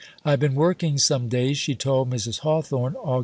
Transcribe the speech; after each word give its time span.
"I 0.25 0.31
have 0.31 0.39
been 0.39 0.55
working 0.55 0.97
some 0.97 1.27
days," 1.29 1.59
she 1.59 1.75
told 1.75 2.09
Mrs. 2.09 2.39
Hawthorn 2.39 2.93
(Aug. 2.95 3.19